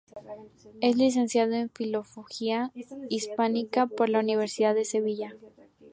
Es 0.81 0.95
Licenciado 0.97 1.53
en 1.53 1.69
Filología 1.69 2.71
Hispánica 3.07 3.85
por 3.85 4.09
la 4.09 4.17
Universidad 4.19 4.73
de 4.73 4.83
Sevilla. 4.83 5.35